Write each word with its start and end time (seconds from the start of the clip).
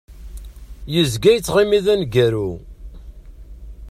Yezga 0.93 1.31
yettɣimi 1.33 1.79
d 1.85 1.87
aneggaru. 1.93 2.49